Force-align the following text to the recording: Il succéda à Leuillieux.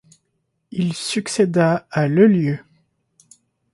Il 0.71 0.93
succéda 0.95 1.85
à 1.91 2.07
Leuillieux. 2.07 2.65